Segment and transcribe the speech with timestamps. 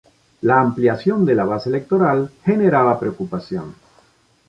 [0.41, 3.75] La ampliación de la base electoral generaba preocupación.